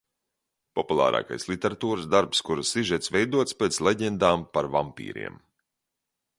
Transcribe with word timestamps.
Populārākais 0.77 1.45
literatūras 1.51 2.07
darbs, 2.15 2.41
kura 2.49 2.65
sižets 2.71 3.13
veidots 3.17 3.59
pēc 3.61 3.81
leģendām 3.89 4.49
par 4.57 4.73
vampīriem. 4.79 5.41